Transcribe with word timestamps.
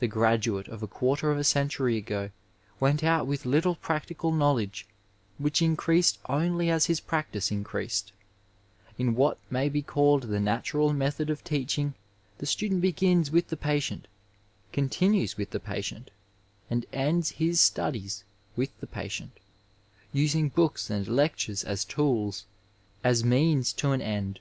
The 0.00 0.08
graduate 0.08 0.66
of 0.66 0.82
a 0.82 0.88
quarter 0.88 1.30
of 1.30 1.38
a 1.38 1.44
century 1.44 1.96
ago 1.96 2.30
went 2.80 3.04
out 3.04 3.28
with 3.28 3.46
little 3.46 3.76
practical 3.76 4.32
knowledge, 4.32 4.88
which 5.38 5.62
increased 5.62 6.18
only 6.28 6.68
as 6.68 6.86
his 6.86 6.98
practice 6.98 7.52
increased; 7.52 8.10
In 8.98 9.14
what 9.14 9.38
may 9.50 9.68
be 9.68 9.80
called 9.80 10.24
the 10.24 10.40
natural 10.40 10.92
method 10.92 11.30
of 11.30 11.44
teaching 11.44 11.94
the 12.38 12.44
student 12.46 12.80
begins 12.80 13.30
with 13.30 13.50
the 13.50 13.56
patient, 13.56 14.08
continues 14.72 15.36
with 15.36 15.50
the 15.50 15.60
patient, 15.60 16.10
and 16.68 16.84
ends 16.92 17.30
his 17.30 17.60
studies 17.60 18.24
with 18.56 18.70
the 18.80 18.88
patient, 18.88 19.38
using 20.12 20.48
books 20.48 20.90
and 20.90 21.06
lec 21.06 21.36
tures 21.36 21.64
as 21.64 21.84
tools, 21.84 22.46
as 23.04 23.22
means 23.22 23.72
to 23.74 23.92
an 23.92 24.00
end. 24.02 24.40